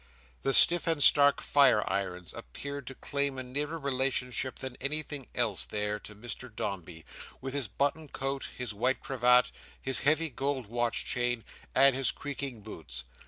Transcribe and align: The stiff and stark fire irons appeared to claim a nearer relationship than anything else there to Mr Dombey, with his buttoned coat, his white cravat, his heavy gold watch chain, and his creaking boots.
The 0.41 0.51
stiff 0.51 0.87
and 0.87 1.03
stark 1.03 1.41
fire 1.41 1.83
irons 1.87 2.33
appeared 2.33 2.87
to 2.87 2.95
claim 2.95 3.37
a 3.37 3.43
nearer 3.43 3.77
relationship 3.77 4.57
than 4.57 4.75
anything 4.81 5.27
else 5.35 5.67
there 5.67 5.99
to 5.99 6.15
Mr 6.15 6.49
Dombey, 6.51 7.05
with 7.39 7.53
his 7.53 7.67
buttoned 7.67 8.11
coat, 8.11 8.49
his 8.57 8.73
white 8.73 8.99
cravat, 8.99 9.51
his 9.79 9.99
heavy 9.99 10.29
gold 10.31 10.65
watch 10.65 11.05
chain, 11.05 11.43
and 11.75 11.95
his 11.95 12.09
creaking 12.09 12.61
boots. 12.63 13.03